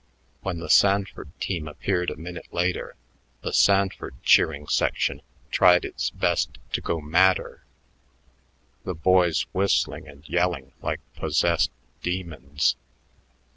[0.41, 2.95] When the Sanford team appeared a minute later,
[3.41, 7.63] the Sanford cheering section tried its best to go madder,
[8.83, 11.69] the boys whistling and yelling like possessed
[12.01, 12.77] demons.